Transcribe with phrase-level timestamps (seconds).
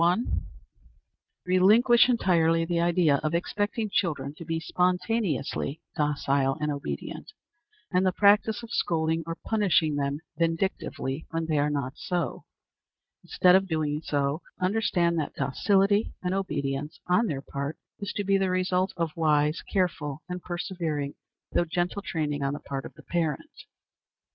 [0.01, 0.45] 1.
[1.45, 7.31] Relinquish entirely the idea of expecting children to be spontaneously docile and obedient,
[7.91, 12.45] and the practice of scolding or punishing them vindictively when they are not so.
[13.23, 14.01] Instead of so doing,
[14.59, 19.61] understand that docility and obedience on their part is to be the result of wise,
[19.71, 21.13] careful, and persevering,
[21.51, 23.51] though gentle training on the part of the parent.